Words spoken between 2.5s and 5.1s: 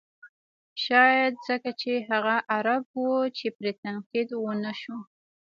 عرب و چې پرې تنقید و نه شو.